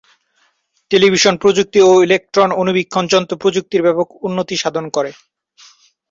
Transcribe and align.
Television 0.91 1.35
প্রযুক্তি 1.43 1.79
ও 1.81 2.03
electron 2.05 2.49
অণুবীক্ষণ 2.53 3.03
যন্ত্র 3.13 3.33
প্রযুক্তির 3.41 3.85
ব্যাপক 3.85 4.07
উন্নতি 4.27 4.55
সাধন 4.57 4.85
করেন। 4.95 5.15